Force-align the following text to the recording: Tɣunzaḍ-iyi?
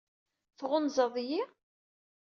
Tɣunzaḍ-iyi? 0.59 1.41